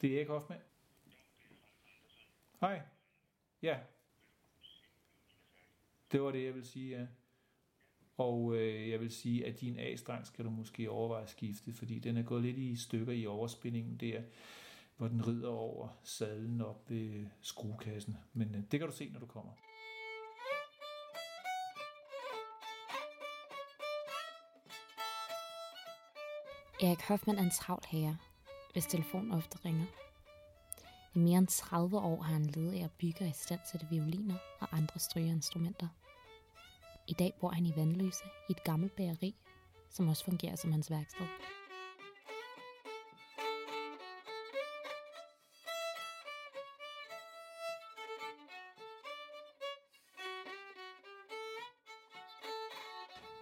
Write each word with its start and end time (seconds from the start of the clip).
Det 0.00 0.12
er 0.12 0.16
Erik 0.16 0.28
Hoffmann. 0.28 0.62
Hej. 2.60 2.80
Ja. 3.62 3.78
Det 6.12 6.22
var 6.22 6.30
det, 6.30 6.44
jeg 6.44 6.54
vil 6.54 6.66
sige, 6.66 6.98
ja. 6.98 7.06
Og 8.16 8.56
øh, 8.56 8.88
jeg 8.88 9.00
vil 9.00 9.10
sige, 9.10 9.46
at 9.46 9.60
din 9.60 9.78
A-streng 9.78 10.26
skal 10.26 10.44
du 10.44 10.50
måske 10.50 10.90
overveje 10.90 11.22
at 11.22 11.30
skifte, 11.30 11.72
fordi 11.72 11.98
den 11.98 12.16
er 12.16 12.22
gået 12.22 12.42
lidt 12.42 12.58
i 12.58 12.76
stykker 12.76 13.12
i 13.12 13.26
overspændingen 13.26 13.96
der, 13.96 14.22
hvor 14.96 15.08
den 15.08 15.26
rider 15.26 15.48
over 15.48 15.88
sadlen 16.02 16.60
op 16.60 16.90
ved 16.90 17.26
skruekassen. 17.40 18.16
Men 18.32 18.54
øh, 18.54 18.62
det 18.70 18.80
kan 18.80 18.88
du 18.88 18.94
se, 18.94 19.10
når 19.12 19.20
du 19.20 19.26
kommer. 19.26 19.52
Erik 26.82 27.00
Hoffmann 27.00 27.38
er 27.38 27.42
en 27.42 27.50
travl 27.50 27.82
herre, 27.88 28.16
hvis 28.76 28.86
telefonen 28.86 29.32
ofte 29.32 29.58
ringer. 29.64 29.86
I 31.14 31.18
mere 31.18 31.38
end 31.38 31.46
30 31.46 31.98
år 31.98 32.22
har 32.22 32.32
han 32.32 32.46
levet 32.46 32.72
af 32.72 32.84
at 32.84 32.90
bygge 32.90 33.24
og 33.24 33.28
istandsætte 33.28 33.86
violiner 33.90 34.34
og 34.60 34.68
andre 34.72 35.00
strygeinstrumenter. 35.00 35.88
I 37.06 37.12
dag 37.12 37.34
bor 37.40 37.50
han 37.50 37.66
i 37.66 37.72
Vandløse 37.76 38.24
i 38.48 38.52
et 38.52 38.64
gammelt 38.64 38.96
bageri, 38.96 39.34
som 39.90 40.08
også 40.08 40.24
fungerer 40.24 40.56
som 40.56 40.72
hans 40.72 40.90
værksted. 40.90 41.26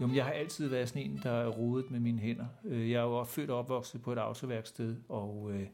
Jo, 0.00 0.06
men 0.06 0.16
jeg 0.16 0.24
har 0.24 0.32
altid 0.32 0.68
været 0.68 0.88
sådan 0.88 1.02
en, 1.02 1.20
der 1.22 1.30
er 1.30 1.48
rodet 1.48 1.90
med 1.90 2.00
mine 2.00 2.18
hænder. 2.18 2.46
Øh, 2.64 2.90
jeg 2.90 2.98
er 2.98 3.04
jo 3.04 3.24
født 3.24 3.50
og 3.50 3.58
opvokset 3.58 4.02
på 4.02 4.12
et 4.12 4.18
autoværksted, 4.18 4.96
og 5.08 5.50
øh, 5.54 5.66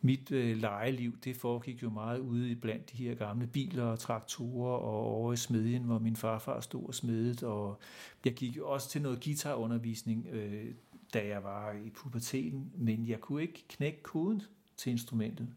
mit 0.00 0.32
øh, 0.32 0.56
legeliv, 0.56 1.18
det 1.24 1.36
foregik 1.36 1.82
jo 1.82 1.90
meget 1.90 2.18
ude 2.18 2.56
blandt 2.56 2.92
de 2.92 2.96
her 2.96 3.14
gamle 3.14 3.46
biler 3.46 3.84
og 3.84 3.98
traktorer 3.98 4.78
og 4.78 5.14
over 5.14 5.32
i 5.32 5.36
smedjen, 5.36 5.82
hvor 5.82 5.98
min 5.98 6.16
farfar 6.16 6.60
stod 6.60 6.86
og 6.86 6.94
smedet. 6.94 7.42
Og 7.42 7.78
jeg 8.24 8.34
gik 8.34 8.56
jo 8.56 8.68
også 8.68 8.90
til 8.90 9.02
noget 9.02 9.24
guitarundervisning, 9.24 10.26
øh, 10.32 10.74
da 11.14 11.26
jeg 11.26 11.44
var 11.44 11.72
i 11.72 11.90
puberteten, 11.90 12.72
men 12.74 13.08
jeg 13.08 13.20
kunne 13.20 13.42
ikke 13.42 13.64
knække 13.68 14.02
koden 14.02 14.42
til 14.76 14.92
instrumentet. 14.92 15.48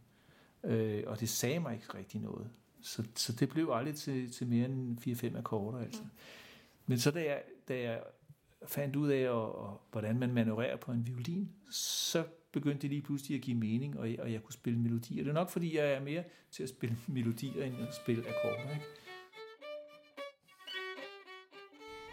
Øh, 0.64 1.04
og 1.08 1.20
det 1.20 1.30
sagde 1.30 1.60
mig 1.60 1.74
ikke 1.74 1.98
rigtig 1.98 2.22
noget. 2.22 2.50
Så, 2.82 3.04
så 3.16 3.34
det 3.34 3.50
blev 3.50 3.70
aldrig 3.74 3.96
til, 3.96 4.32
til 4.32 4.48
mere 4.48 4.66
end 4.66 4.98
4-5 5.08 5.38
akkorder, 5.38 5.80
altså. 5.80 6.02
Men 6.90 7.00
så 7.00 7.12
da 7.12 7.24
jeg, 7.24 7.44
da 7.68 7.82
jeg 7.82 8.04
fandt 8.68 8.96
ud 8.96 9.10
af, 9.10 9.30
og, 9.30 9.56
og, 9.56 9.82
hvordan 9.92 10.20
man 10.20 10.34
manøvrerer 10.34 10.76
på 10.76 10.92
en 10.92 11.08
violin, 11.08 11.50
så 11.72 12.24
begyndte 12.52 12.82
det 12.82 12.90
lige 12.90 13.02
pludselig 13.02 13.36
at 13.36 13.42
give 13.42 13.58
mening, 13.58 14.00
og 14.00 14.12
jeg, 14.12 14.20
og 14.20 14.32
jeg 14.32 14.44
kunne 14.44 14.54
spille 14.54 14.80
melodier. 14.80 15.24
Det 15.24 15.30
er 15.30 15.34
nok, 15.34 15.50
fordi 15.50 15.78
jeg 15.78 15.94
er 15.94 16.00
mere 16.00 16.24
til 16.52 16.64
at 16.64 16.70
spille 16.70 16.98
melodier, 17.08 17.66
end 17.66 17.76
at 17.88 17.96
spille 17.96 18.24
akkorder. 18.28 18.74
Ikke? 18.74 18.86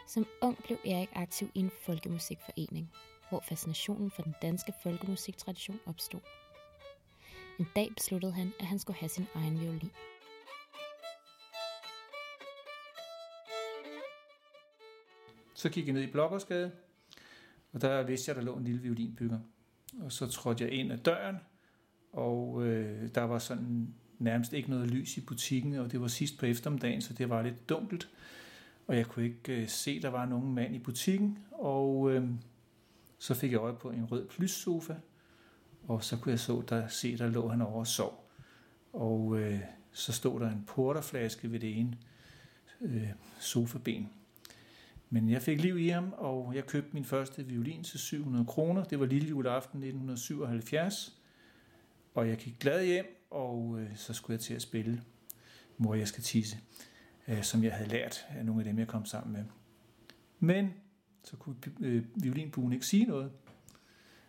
Som 0.09 0.27
ung 0.43 0.59
blev 0.65 0.79
Erik 0.87 1.09
aktiv 1.13 1.51
i 1.55 1.59
en 1.59 1.71
folkemusikforening, 1.81 2.93
hvor 3.29 3.41
fascinationen 3.49 4.11
for 4.11 4.23
den 4.23 4.35
danske 4.43 4.73
folkemusiktradition 4.83 5.81
opstod. 5.87 6.21
En 7.59 7.67
dag 7.77 7.89
besluttede 7.97 8.33
han, 8.33 8.53
at 8.61 8.67
han 8.67 8.79
skulle 8.79 8.99
have 8.99 9.09
sin 9.09 9.27
egen 9.35 9.61
violin. 9.61 9.91
Så 15.57 15.69
gik 15.69 15.87
jeg 15.87 15.95
ned 15.95 16.03
i 16.03 16.11
Blokkersgade, 16.11 16.71
og 17.73 17.81
der 17.81 18.03
vidste 18.03 18.29
jeg, 18.29 18.37
der 18.37 18.43
lå 18.43 18.57
en 18.57 18.65
lille 18.65 18.81
violinbygger. 18.81 19.39
Og 20.01 20.13
så 20.13 20.27
trådte 20.27 20.65
jeg 20.65 20.73
ind 20.73 20.93
ad 20.93 20.99
døren, 20.99 21.37
og 22.13 22.67
øh, 22.67 23.09
der 23.15 23.23
var 23.23 23.39
sådan 23.39 23.95
nærmest 24.19 24.53
ikke 24.53 24.71
noget 24.71 24.91
lys 24.91 25.17
i 25.17 25.21
butikken, 25.21 25.75
og 25.75 25.93
det 25.93 26.01
var 26.01 26.09
sidst 26.09 26.39
på 26.39 26.47
eftermiddagen, 26.47 27.01
så 27.01 27.13
det 27.13 27.29
var 27.29 27.43
lidt 27.43 27.69
dunkelt. 27.69 28.09
Og 28.87 28.97
jeg 28.97 29.07
kunne 29.07 29.25
ikke 29.25 29.63
øh, 29.63 29.69
se, 29.69 30.03
der 30.03 30.09
var 30.09 30.27
nogen 30.27 30.55
mand 30.55 30.75
i 30.75 30.79
butikken, 30.79 31.39
og 31.53 32.13
øh, 32.13 32.29
så 33.19 33.35
fik 33.35 33.53
jeg 33.53 33.61
øje 33.61 33.77
på 33.77 33.91
en 33.91 34.05
rød 34.05 34.29
plyssofa, 34.29 34.95
og 35.89 36.05
så 36.05 36.17
kunne 36.17 36.33
jeg 36.33 36.41
så, 36.41 36.63
der, 36.69 36.89
se, 36.89 37.19
der 37.19 37.29
lå 37.29 37.49
han 37.49 37.63
over 37.63 37.79
og 37.79 37.87
sov. 37.87 38.31
Og 38.93 39.39
øh, 39.39 39.61
så 39.93 40.13
stod 40.13 40.41
der 40.41 40.51
en 40.51 40.65
porterflaske 40.67 41.53
ved 41.53 41.61
det 41.61 41.79
ene 41.79 41.99
øh, 42.81 43.09
sofaben. 43.39 44.11
Men 45.11 45.31
jeg 45.31 45.43
fik 45.43 45.61
liv 45.61 45.79
i 45.79 45.89
ham, 45.89 46.15
og 46.17 46.53
jeg 46.55 46.67
købte 46.67 46.91
min 46.93 47.05
første 47.05 47.47
violin 47.47 47.85
til 47.85 47.99
700 47.99 48.45
kroner. 48.47 48.85
Det 48.85 49.01
var 49.01 49.07
lille 49.07 49.29
juleaften 49.29 49.79
1977. 49.79 51.23
Og 52.15 52.29
jeg 52.29 52.37
gik 52.37 52.59
glad 52.59 52.85
hjem, 52.85 53.27
og 53.31 53.79
øh, 53.81 53.97
så 53.97 54.15
skulle 54.15 54.35
jeg 54.35 54.41
til 54.41 54.55
at 54.55 54.63
spille 54.63 55.03
Mor, 55.79 55.95
jeg 55.95 56.09
skal 56.09 56.23
tisse, 56.23 56.59
øh, 57.29 57.43
som 57.43 57.65
jeg 57.65 57.73
havde 57.73 57.91
lært 57.91 58.27
af 58.29 58.47
nogle 58.47 58.61
af 58.61 58.65
dem, 58.65 58.79
jeg 58.79 58.89
kom 58.89 59.05
sammen 59.05 59.33
med. 59.33 59.45
Men 60.41 60.75
så 61.25 61.37
kunne 61.37 61.57
øh, 61.81 62.05
violinbuen 62.15 62.73
ikke 62.73 62.87
sige 62.87 63.05
noget, 63.05 63.33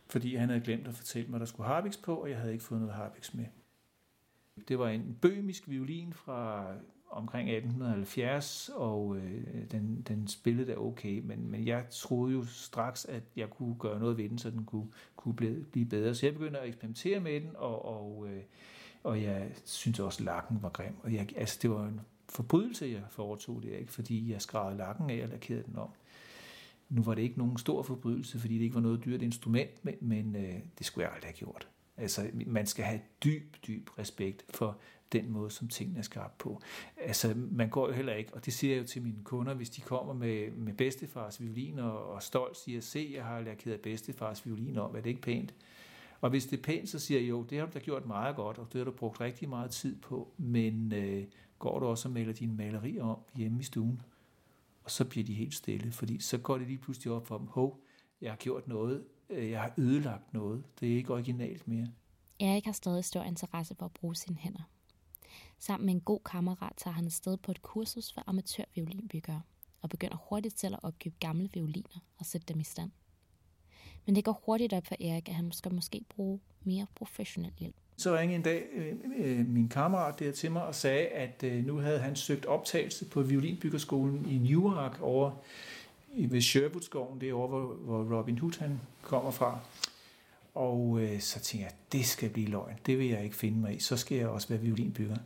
fordi 0.07 0.35
han 0.35 0.49
havde 0.49 0.61
glemt 0.61 0.87
at 0.87 0.93
fortælle 0.93 1.29
mig, 1.29 1.37
at 1.37 1.39
der 1.39 1.45
skulle 1.45 1.67
harpiks 1.67 1.97
på, 1.97 2.15
og 2.15 2.29
jeg 2.29 2.37
havde 2.37 2.53
ikke 2.53 2.63
fået 2.63 2.81
noget 2.81 2.95
harpiks 2.95 3.33
med. 3.33 3.45
Det 4.67 4.79
var 4.79 4.89
en 4.89 5.17
bøhmisk 5.21 5.69
violin 5.69 6.13
fra 6.13 6.67
omkring 7.09 7.49
1870, 7.49 8.69
og 8.75 9.17
øh, 9.17 9.71
den, 9.71 10.03
den 10.07 10.27
spillede 10.27 10.71
da 10.71 10.77
okay, 10.77 11.19
men, 11.19 11.51
men 11.51 11.67
jeg 11.67 11.85
troede 11.91 12.33
jo 12.33 12.45
straks, 12.45 13.05
at 13.05 13.23
jeg 13.35 13.49
kunne 13.49 13.75
gøre 13.79 13.99
noget 13.99 14.17
ved 14.17 14.29
den, 14.29 14.37
så 14.37 14.49
den 14.49 14.65
kunne, 14.65 14.87
kunne 15.15 15.35
blive, 15.35 15.65
blive 15.71 15.85
bedre. 15.85 16.15
Så 16.15 16.25
jeg 16.25 16.33
begyndte 16.33 16.59
at 16.59 16.67
eksperimentere 16.67 17.19
med 17.19 17.41
den, 17.41 17.49
og, 17.55 17.85
og, 17.85 18.27
øh, 18.29 18.41
og 19.03 19.23
jeg 19.23 19.51
synes 19.65 19.99
også, 19.99 20.19
at 20.19 20.25
lakken 20.25 20.61
var 20.61 20.69
grim. 20.69 20.95
Og 21.03 21.13
jeg, 21.13 21.27
altså, 21.37 21.59
det 21.61 21.69
var 21.69 21.87
en 21.87 22.01
forbrydelse, 22.29 22.85
jeg 22.85 23.03
foretog 23.09 23.63
det, 23.63 23.71
ikke? 23.71 23.91
fordi 23.91 24.31
jeg 24.31 24.41
skravede 24.41 24.77
lakken 24.77 25.09
af 25.09 25.23
og 25.23 25.29
lakerede 25.29 25.63
den 25.63 25.77
om. 25.77 25.89
Nu 26.89 27.03
var 27.03 27.15
det 27.15 27.21
ikke 27.21 27.37
nogen 27.37 27.57
stor 27.57 27.83
forbrydelse, 27.83 28.39
fordi 28.39 28.57
det 28.57 28.63
ikke 28.63 28.75
var 28.75 28.81
noget 28.81 29.05
dyrt 29.05 29.21
instrument, 29.21 29.85
men, 29.85 29.95
men 30.01 30.35
øh, 30.35 30.59
det 30.77 30.85
skulle 30.85 31.05
jeg 31.05 31.13
aldrig 31.13 31.27
have 31.27 31.37
gjort. 31.37 31.67
Altså, 31.97 32.29
man 32.45 32.65
skal 32.65 32.85
have 32.85 33.01
dyb, 33.23 33.55
dyb 33.67 33.89
respekt 33.99 34.45
for 34.49 34.77
den 35.11 35.31
måde, 35.31 35.51
som 35.51 35.67
tingene 35.67 35.99
er 35.99 36.03
skabt 36.03 36.37
på. 36.37 36.61
Altså, 36.97 37.33
man 37.35 37.69
går 37.69 37.87
jo 37.87 37.93
heller 37.93 38.13
ikke, 38.13 38.33
og 38.33 38.45
det 38.45 38.53
siger 38.53 38.73
jeg 38.73 38.81
jo 38.81 38.87
til 38.87 39.01
mine 39.01 39.23
kunder, 39.23 39.53
hvis 39.53 39.69
de 39.69 39.81
kommer 39.81 40.13
med, 40.13 40.51
med 40.51 40.73
bedstefars 40.73 41.41
violin 41.41 41.79
og, 41.79 42.05
og 42.09 42.23
stolt 42.23 42.57
siger, 42.57 42.81
se, 42.81 43.11
jeg 43.15 43.23
har 43.25 43.41
lakeret 43.41 43.81
bedstefars 43.81 44.45
violin 44.45 44.77
om, 44.77 44.95
er 44.95 45.01
det 45.01 45.09
ikke 45.09 45.21
pænt? 45.21 45.53
Og 46.21 46.29
hvis 46.29 46.45
det 46.45 46.59
er 46.59 46.63
pænt, 46.63 46.89
så 46.89 46.99
siger 46.99 47.19
jeg, 47.19 47.29
jo, 47.29 47.43
det 47.43 47.59
har 47.59 47.65
du 47.65 47.71
da 47.73 47.79
gjort 47.79 48.05
meget 48.05 48.35
godt, 48.35 48.57
og 48.57 48.67
det 48.73 48.79
har 48.79 48.85
du 48.85 48.91
brugt 48.91 49.21
rigtig 49.21 49.49
meget 49.49 49.71
tid 49.71 49.95
på, 49.95 50.31
men 50.37 50.93
øh, 50.93 51.23
går 51.59 51.79
du 51.79 51.85
også 51.85 52.07
og 52.07 52.13
maler 52.13 52.33
dine 52.33 52.55
malerier 52.55 53.03
om 53.03 53.19
hjemme 53.35 53.59
i 53.59 53.63
stuen? 53.63 54.01
Og 54.83 54.91
så 54.91 55.05
bliver 55.05 55.25
de 55.25 55.33
helt 55.33 55.53
stille, 55.53 55.91
fordi 55.91 56.19
så 56.19 56.37
går 56.37 56.57
det 56.57 56.67
lige 56.67 56.77
pludselig 56.77 57.13
op 57.13 57.27
for 57.27 57.37
dem, 57.37 57.47
hov, 57.47 57.79
jeg 58.21 58.31
har 58.31 58.37
gjort 58.37 58.67
noget, 58.67 59.03
jeg 59.29 59.61
har 59.61 59.73
ødelagt 59.77 60.33
noget, 60.33 60.63
det 60.79 60.91
er 60.91 60.95
ikke 60.95 61.13
originalt 61.13 61.67
mere. 61.67 61.87
Erik 62.39 62.65
har 62.65 62.71
stadig 62.71 63.05
stor 63.05 63.23
interesse 63.23 63.75
for 63.75 63.85
at 63.85 63.93
bruge 63.93 64.15
sine 64.15 64.35
hænder. 64.35 64.69
Sammen 65.59 65.85
med 65.85 65.93
en 65.93 66.01
god 66.01 66.19
kammerat 66.25 66.73
tager 66.77 66.93
han 66.93 67.05
afsted 67.05 67.37
på 67.37 67.51
et 67.51 67.61
kursus 67.61 68.13
for 68.13 68.23
amatørviolinbyggere 68.27 69.41
og 69.81 69.89
begynder 69.89 70.17
hurtigt 70.29 70.59
selv 70.59 70.73
at 70.73 70.79
opkøbe 70.83 71.15
gamle 71.19 71.49
violiner 71.53 71.99
og 72.19 72.25
sætte 72.25 72.53
dem 72.53 72.59
i 72.59 72.63
stand. 72.63 72.91
Men 74.05 74.15
det 74.15 74.23
går 74.23 74.41
hurtigt 74.45 74.73
op 74.73 74.87
for 74.87 74.95
Erik, 74.99 75.29
at 75.29 75.35
han 75.35 75.51
skal 75.51 75.73
måske 75.73 76.05
bruge 76.09 76.39
mere 76.63 76.85
professionel 76.95 77.53
hjælp. 77.59 77.75
Så 77.97 78.17
ringede 78.17 78.35
en 78.35 78.43
dag 78.43 78.65
øh, 78.73 78.95
øh, 79.17 79.47
min 79.47 79.69
kammerat 79.69 80.19
der 80.19 80.31
til 80.31 80.51
mig 80.51 80.65
og 80.65 80.75
sagde, 80.75 81.07
at 81.07 81.43
øh, 81.43 81.65
nu 81.65 81.77
havde 81.77 81.99
han 81.99 82.15
søgt 82.15 82.45
optagelse 82.45 83.05
på 83.05 83.21
violinbyggerskolen 83.21 84.29
i 84.29 84.37
Newark 84.37 85.01
over 85.01 85.31
ved 86.25 86.41
Sherwoodskoven, 86.41 87.21
det 87.21 87.29
er 87.29 87.33
over, 87.33 87.47
hvor, 87.47 87.73
hvor 87.73 88.17
Robin 88.17 88.37
Hood 88.37 88.59
han 88.59 88.81
kommer 89.01 89.31
fra. 89.31 89.59
Og 90.55 90.99
øh, 91.01 91.19
så 91.19 91.39
tænkte 91.39 91.65
jeg, 91.65 91.73
det 91.91 92.05
skal 92.05 92.29
blive 92.29 92.47
løgn. 92.47 92.79
Det 92.85 92.97
vil 92.97 93.07
jeg 93.07 93.23
ikke 93.23 93.35
finde 93.35 93.59
mig 93.59 93.75
i. 93.75 93.79
Så 93.79 93.97
skal 93.97 94.17
jeg 94.17 94.27
også 94.27 94.47
være 94.49 94.59
violinbygger. 94.59 95.17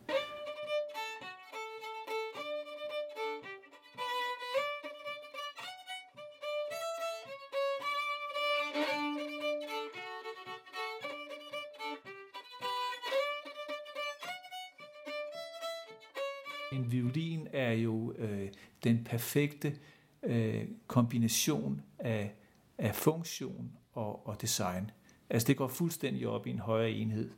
En 16.71 16.91
violin 16.91 17.47
er 17.53 17.71
jo 17.71 18.13
øh, 18.17 18.49
den 18.83 19.03
perfekte 19.03 19.75
øh, 20.23 20.63
kombination 20.87 21.81
af, 21.99 22.33
af 22.77 22.95
funktion 22.95 23.71
og, 23.93 24.27
og 24.27 24.41
design. 24.41 24.91
Altså 25.29 25.47
det 25.47 25.57
går 25.57 25.67
fuldstændig 25.67 26.27
op 26.27 26.47
i 26.47 26.49
en 26.49 26.59
højere 26.59 26.91
enhed. 26.91 27.29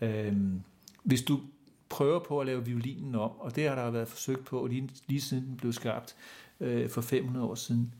Øhm, 0.00 0.62
hvis 1.02 1.22
du 1.22 1.40
prøver 1.88 2.18
på 2.18 2.40
at 2.40 2.46
lave 2.46 2.64
violinen 2.64 3.14
om, 3.14 3.30
og 3.30 3.56
det 3.56 3.68
har 3.68 3.74
der 3.74 3.90
været 3.90 4.08
forsøgt 4.08 4.44
på 4.44 4.66
lige, 4.66 4.90
lige 5.06 5.20
siden 5.20 5.46
den 5.46 5.56
blev 5.56 5.72
skabt 5.72 6.16
øh, 6.60 6.90
for 6.90 7.00
500 7.00 7.46
år 7.46 7.54
siden, 7.54 7.94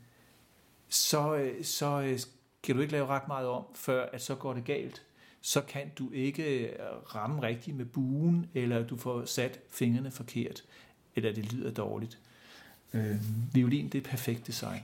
så, 0.88 1.36
øh, 1.36 1.64
så 1.64 2.02
øh, 2.02 2.19
kan 2.62 2.75
du 2.75 2.81
ikke 2.81 2.92
lave 2.92 3.06
ret 3.06 3.28
meget 3.28 3.46
om, 3.48 3.64
før 3.75 4.06
at 4.12 4.22
så 4.22 4.34
går 4.34 4.54
det 4.54 4.64
galt. 4.64 5.02
så 5.40 5.60
kan 5.60 5.90
du 5.98 6.10
ikke 6.10 6.69
øh, 6.69 6.78
ramme 7.14 7.42
rigtigt 7.42 7.76
med 7.76 7.84
buen, 7.84 8.46
eller 8.54 8.86
du 8.86 8.96
får 8.96 9.25
sat 9.25 9.60
fingrene 9.70 10.10
forkert, 10.10 10.64
eller 11.16 11.32
det 11.32 11.52
lyder 11.52 11.70
dårligt. 11.70 12.19
Øh, 12.94 13.20
violin, 13.55 13.88
det 13.88 13.99
er 13.99 14.11
perfekt 14.11 14.46
design. 14.46 14.81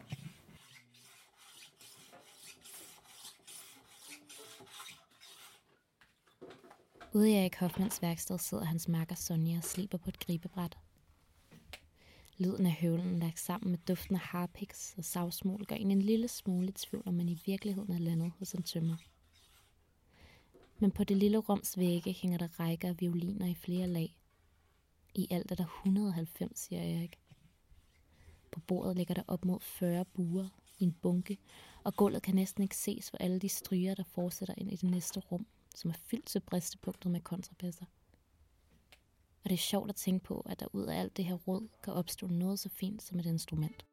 Ude 7.13 7.31
i 7.31 7.35
Erik 7.35 7.57
Hoffmans 7.57 8.03
værksted 8.03 8.39
sidder 8.39 8.65
hans 8.65 8.89
makker 8.89 9.15
Sonja 9.15 9.57
og 9.57 9.65
sliber 9.65 9.99
på 9.99 10.09
et 10.09 10.19
gribebræt. 10.19 10.79
Lyden 12.39 12.67
af 12.67 12.73
høvlen 12.73 13.19
lagt 13.19 13.41
sammen 13.41 13.71
med 13.71 13.79
duften 13.89 14.15
af 14.15 14.21
harpiks 14.21 14.95
og 14.99 15.05
savsmål 15.05 15.65
gør 15.65 15.77
en 15.77 15.91
en 15.91 16.03
lille 16.03 16.29
smule 16.29 16.69
i 16.69 16.73
tvivl, 16.73 17.03
om 17.07 17.15
man 17.15 17.29
i 17.29 17.43
virkeligheden 17.47 17.93
er 17.93 17.99
landet 17.99 18.33
hos 18.39 18.53
en 18.53 18.63
tømmer. 18.63 18.97
Men 20.79 20.91
på 20.91 21.05
det 21.05 21.17
lille 21.17 21.39
rums 21.39 21.79
vægge 21.79 22.13
hænger 22.13 22.39
der 22.39 22.61
rækker 22.61 22.89
af 22.89 23.01
violiner 23.01 23.47
i 23.47 23.55
flere 23.55 23.87
lag. 23.87 24.17
I 25.15 25.27
alt 25.31 25.51
er 25.51 25.55
der 25.55 25.67
190, 25.85 26.59
siger 26.59 26.83
Erik. 26.83 27.19
På 28.51 28.61
bordet 28.61 28.97
ligger 28.97 29.15
der 29.15 29.23
op 29.29 29.45
mod 29.45 29.61
40 29.61 30.05
buer 30.05 30.49
i 30.79 30.85
en 30.85 30.93
bunke, 30.93 31.39
og 31.85 31.95
gulvet 31.97 32.23
kan 32.23 32.35
næsten 32.35 32.63
ikke 32.63 32.77
ses 32.77 33.11
for 33.11 33.19
alle 33.19 33.39
de 33.39 33.49
stryger, 33.49 33.95
der 33.95 34.05
fortsætter 34.05 34.55
ind 34.59 34.73
i 34.73 34.77
det 34.77 34.91
næste 34.91 35.21
rum, 35.21 35.47
som 35.75 35.91
er 35.91 35.95
fyldt 35.95 36.27
til 36.27 36.41
bristepunktet 36.41 37.11
med 37.13 37.21
kontrapasser. 37.21 37.85
Og 39.45 39.51
det 39.51 39.53
er 39.53 39.59
sjovt 39.59 39.89
at 39.89 39.97
tænke 39.97 40.25
på, 40.25 40.41
at 40.41 40.61
der 40.61 40.67
ud 40.73 40.87
af 40.87 41.01
alt 41.01 41.17
det 41.17 41.25
her 41.25 41.35
råd 41.35 41.69
kan 41.83 41.93
opstå 41.93 42.27
noget 42.27 42.59
så 42.59 42.69
fint 42.69 43.03
som 43.03 43.19
et 43.19 43.27
instrument. 43.27 43.87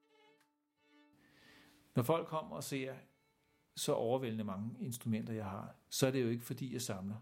Når 1.96 2.04
folk 2.04 2.28
kommer 2.28 2.56
og 2.56 2.64
ser 2.64 2.96
så 3.76 3.94
overvældende 3.94 4.44
mange 4.44 4.76
instrumenter, 4.80 5.34
jeg 5.34 5.46
har, 5.46 5.76
så 5.90 6.08
er 6.08 6.12
det 6.12 6.24
jo 6.24 6.30
ikke 6.30 6.46
fordi, 6.46 6.74
jeg 6.74 6.82
samler. 6.82 7.16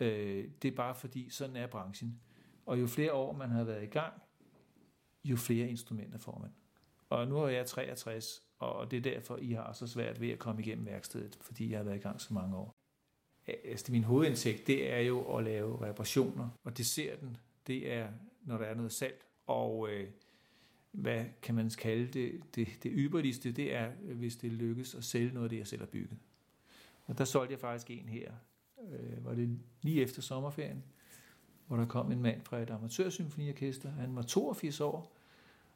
Øh, 0.00 0.50
det 0.62 0.72
er 0.72 0.76
bare 0.76 0.94
fordi, 0.94 1.30
sådan 1.30 1.56
er 1.56 1.66
branchen. 1.66 2.20
Og 2.66 2.80
jo 2.80 2.86
flere 2.86 3.12
år 3.12 3.32
man 3.32 3.50
har 3.50 3.64
været 3.64 3.82
i 3.82 3.86
gang, 3.86 4.22
jo 5.24 5.36
flere 5.36 5.68
instrumenter 5.68 6.18
får 6.18 6.38
man. 6.38 6.50
Og 7.08 7.28
nu 7.28 7.38
er 7.38 7.48
jeg 7.48 7.66
63, 7.66 8.42
og 8.58 8.90
det 8.90 8.96
er 8.96 9.00
derfor, 9.00 9.36
I 9.36 9.52
har 9.52 9.72
så 9.72 9.86
svært 9.86 10.20
ved 10.20 10.30
at 10.30 10.38
komme 10.38 10.62
igennem 10.62 10.86
værkstedet, 10.86 11.38
fordi 11.40 11.70
jeg 11.70 11.78
har 11.78 11.84
været 11.84 11.96
i 11.96 12.00
gang 12.00 12.20
så 12.20 12.34
mange 12.34 12.56
år. 12.56 12.74
Altså 13.46 13.92
min 13.92 14.04
hovedindtægt, 14.04 14.66
det 14.66 14.92
er 14.92 14.98
jo 14.98 15.36
at 15.36 15.44
lave 15.44 15.86
reparationer, 15.88 16.48
og 16.64 16.78
det 16.78 16.86
ser 16.86 17.16
den, 17.16 17.36
det 17.66 17.92
er, 17.92 18.08
når 18.42 18.58
der 18.58 18.64
er 18.64 18.74
noget 18.74 18.92
salt, 18.92 19.26
og 19.46 19.88
øh, 19.90 20.08
hvad 20.90 21.24
kan 21.42 21.54
man 21.54 21.70
kalde 21.70 22.06
det, 22.06 22.54
det, 22.54 22.68
det 22.82 22.92
ypperligste, 22.94 23.52
det 23.52 23.74
er, 23.74 23.90
hvis 23.90 24.36
det 24.36 24.52
lykkes 24.52 24.94
at 24.94 25.04
sælge 25.04 25.34
noget 25.34 25.44
af 25.44 25.50
det, 25.50 25.58
jeg 25.58 25.66
selv 25.66 25.80
har 25.80 25.86
bygget. 25.86 26.18
Og 27.04 27.18
der 27.18 27.24
solgte 27.24 27.52
jeg 27.52 27.60
faktisk 27.60 27.90
en 27.90 28.08
her, 28.08 28.32
øh, 28.92 29.24
var 29.24 29.34
det 29.34 29.58
lige 29.82 30.02
efter 30.02 30.22
sommerferien, 30.22 30.84
hvor 31.66 31.76
der 31.76 31.86
kom 31.86 32.12
en 32.12 32.22
mand 32.22 32.40
fra 32.42 32.58
et 32.58 32.70
amatørsymfoniorkester. 32.70 33.90
Han 33.90 34.16
var 34.16 34.22
82 34.22 34.80
år, 34.80 35.16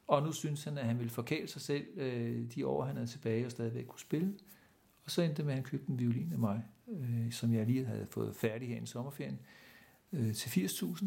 og 0.07 0.23
nu 0.23 0.31
synes 0.31 0.63
han, 0.63 0.77
at 0.77 0.85
han 0.85 0.97
ville 0.97 1.09
forkæle 1.09 1.47
sig 1.47 1.61
selv 1.61 1.85
øh, 1.95 2.51
de 2.55 2.67
år, 2.67 2.85
han 2.85 2.95
havde 2.95 3.09
tilbage 3.09 3.45
og 3.45 3.51
stadigvæk 3.51 3.85
kunne 3.85 3.99
spille. 3.99 4.33
Og 5.05 5.11
så 5.11 5.21
endte 5.21 5.37
det 5.37 5.45
med, 5.45 5.53
at 5.53 5.57
han 5.57 5.63
købte 5.63 5.89
en 5.89 5.99
violin 5.99 6.33
af 6.33 6.39
mig, 6.39 6.63
øh, 6.87 7.31
som 7.31 7.53
jeg 7.53 7.65
lige 7.65 7.85
havde 7.85 8.07
fået 8.09 8.35
færdig 8.35 8.67
her 8.67 8.81
i 8.81 8.85
sommerferien, 8.85 9.39
øh, 10.13 10.33
til 10.33 10.49
80.000. 10.49 11.05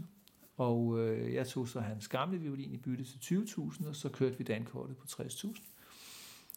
Og 0.57 0.99
øh, 0.99 1.35
jeg 1.35 1.47
tog 1.47 1.69
så 1.69 1.81
hans 1.81 2.09
gamle 2.09 2.39
violin 2.39 2.73
i 2.73 2.77
bytte 2.77 3.05
til 3.05 3.19
20.000, 3.19 3.89
og 3.89 3.97
så 3.97 4.09
kørte 4.09 4.39
vi 4.39 4.45
dankortet 4.45 4.97
på 4.97 5.05
60.000. 5.11 5.63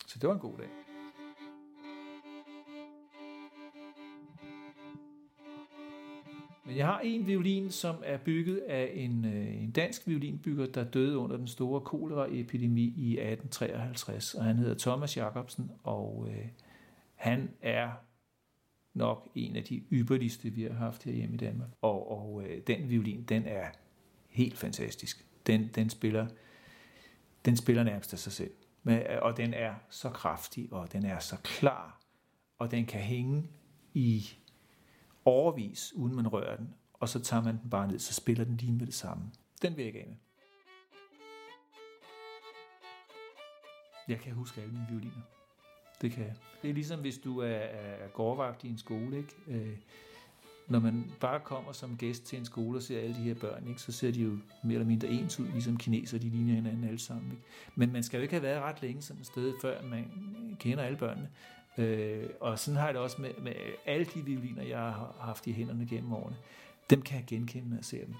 Så 0.07 0.19
det 0.19 0.27
var 0.27 0.33
en 0.33 0.39
god 0.39 0.57
dag. 0.57 0.94
Men 6.65 6.77
jeg 6.77 6.85
har 6.85 6.99
en 6.99 7.27
violin, 7.27 7.71
som 7.71 7.95
er 8.03 8.17
bygget 8.17 8.57
af 8.57 8.91
en, 8.93 9.25
øh, 9.25 9.63
en 9.63 9.71
dansk 9.71 10.07
violinbygger, 10.07 10.65
der 10.65 10.83
døde 10.83 11.17
under 11.17 11.37
den 11.37 11.47
store 11.47 11.81
koleraepidemi 11.81 12.93
i 12.97 13.11
1853, 13.19 14.33
og 14.33 14.43
han 14.43 14.57
hedder 14.57 14.75
Thomas 14.77 15.17
Jacobsen, 15.17 15.71
og 15.83 16.27
øh, 16.29 16.45
han 17.15 17.49
er 17.61 17.91
nok 18.93 19.29
en 19.35 19.55
af 19.55 19.63
de 19.63 19.83
ypperligste, 19.91 20.49
vi 20.49 20.63
har 20.63 20.73
haft 20.73 21.03
her 21.03 21.11
hjemme 21.11 21.35
i 21.35 21.37
Danmark. 21.37 21.69
Og, 21.81 22.11
og 22.11 22.43
øh, 22.43 22.61
den 22.67 22.89
violin, 22.89 23.23
den 23.23 23.45
er 23.45 23.67
helt 24.29 24.57
fantastisk. 24.57 25.25
Den, 25.47 25.69
den, 25.75 25.89
spiller, 25.89 26.27
den 27.45 27.57
spiller 27.57 27.83
nærmest 27.83 28.13
af 28.13 28.19
sig 28.19 28.31
selv. 28.31 28.51
Men, 28.83 29.01
og 29.21 29.37
den 29.37 29.53
er 29.53 29.73
så 29.89 30.09
kraftig, 30.09 30.67
og 30.71 30.93
den 30.93 31.05
er 31.05 31.19
så 31.19 31.35
klar, 31.43 32.01
og 32.57 32.71
den 32.71 32.85
kan 32.85 33.01
hænge 33.01 33.43
i 33.93 34.29
overvis, 35.25 35.93
uden 35.95 36.15
man 36.15 36.27
rører 36.27 36.57
den, 36.57 36.73
og 36.93 37.09
så 37.09 37.19
tager 37.19 37.43
man 37.43 37.59
den 37.61 37.69
bare 37.69 37.87
ned, 37.87 37.99
så 37.99 38.13
spiller 38.13 38.43
den 38.43 38.57
lige 38.57 38.71
med 38.71 38.85
det 38.85 38.93
samme. 38.93 39.23
Den 39.61 39.77
vil 39.77 39.85
jeg 39.85 39.87
ikke 39.87 39.99
af 39.99 40.07
med. 40.07 40.15
Jeg 44.07 44.19
kan 44.19 44.33
huske 44.33 44.61
alle 44.61 44.73
mine 44.73 44.87
violiner. 44.89 45.21
Det 46.01 46.11
kan 46.11 46.23
jeg. 46.23 46.35
Det 46.61 46.69
er 46.69 46.73
ligesom 46.73 46.99
hvis 46.99 47.17
du 47.17 47.39
er, 47.39 47.47
er 47.47 48.07
gårdvagt 48.07 48.63
i 48.63 48.69
en 48.69 48.77
skole, 48.77 49.17
ikke? 49.17 49.33
Øh, 49.47 49.77
når 50.67 50.79
man 50.79 51.11
bare 51.19 51.39
kommer 51.39 51.71
som 51.71 51.97
gæst 51.97 52.23
til 52.23 52.39
en 52.39 52.45
skole 52.45 52.77
og 52.77 52.81
ser 52.81 52.99
alle 52.99 53.15
de 53.15 53.21
her 53.21 53.33
børn, 53.33 53.67
ikke, 53.67 53.81
så 53.81 53.91
ser 53.91 54.11
de 54.11 54.21
jo 54.21 54.37
mere 54.63 54.73
eller 54.73 54.85
mindre 54.85 55.07
ens 55.07 55.39
ud, 55.39 55.47
ligesom 55.47 55.77
kineser, 55.77 56.17
de 56.17 56.29
ligner 56.29 56.53
hinanden 56.53 56.83
alle 56.83 56.99
sammen. 56.99 57.31
Ikke? 57.31 57.43
Men 57.75 57.91
man 57.91 58.03
skal 58.03 58.17
jo 58.17 58.21
ikke 58.21 58.33
have 58.33 58.43
været 58.43 58.61
ret 58.61 58.81
længe 58.81 59.01
sådan 59.01 59.21
et 59.21 59.27
sted, 59.27 59.53
før 59.61 59.81
man 59.83 60.05
kender 60.59 60.83
alle 60.83 60.97
børnene. 60.97 61.29
Øh, 61.77 62.29
og 62.39 62.59
sådan 62.59 62.77
har 62.77 62.85
jeg 62.85 62.93
det 62.93 63.01
også 63.01 63.21
med, 63.21 63.31
med 63.41 63.53
alle 63.85 64.05
de 64.05 64.21
violiner, 64.25 64.63
jeg 64.63 64.79
har 64.79 65.15
haft 65.19 65.47
i 65.47 65.53
hænderne 65.53 65.87
gennem 65.89 66.13
årene. 66.13 66.35
Dem 66.89 67.01
kan 67.01 67.17
jeg 67.17 67.25
genkende, 67.27 67.69
når 67.69 67.75
jeg 67.75 67.85
ser 67.85 68.05
dem. 68.05 68.15